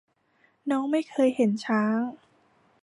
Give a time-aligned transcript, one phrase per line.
[0.71, 1.99] น้องไม่เคยเห็นช้าง